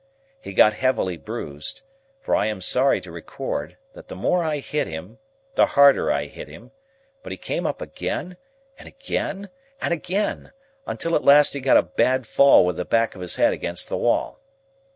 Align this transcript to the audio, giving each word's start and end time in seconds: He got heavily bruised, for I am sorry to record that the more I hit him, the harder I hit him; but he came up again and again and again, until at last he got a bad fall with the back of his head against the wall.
He 0.41 0.53
got 0.53 0.73
heavily 0.73 1.15
bruised, 1.15 1.81
for 2.21 2.35
I 2.35 2.47
am 2.47 2.59
sorry 2.59 2.99
to 3.01 3.11
record 3.11 3.77
that 3.93 4.07
the 4.07 4.15
more 4.15 4.43
I 4.43 4.57
hit 4.57 4.87
him, 4.87 5.19
the 5.53 5.67
harder 5.77 6.11
I 6.11 6.25
hit 6.25 6.47
him; 6.47 6.71
but 7.21 7.31
he 7.31 7.37
came 7.37 7.67
up 7.67 7.81
again 7.83 8.37
and 8.79 8.87
again 8.87 9.51
and 9.79 9.93
again, 9.93 10.53
until 10.87 11.15
at 11.15 11.23
last 11.23 11.53
he 11.53 11.59
got 11.59 11.77
a 11.77 11.83
bad 11.83 12.25
fall 12.25 12.65
with 12.65 12.77
the 12.77 12.83
back 12.85 13.13
of 13.13 13.21
his 13.21 13.35
head 13.35 13.53
against 13.53 13.89
the 13.89 13.97
wall. 13.97 14.39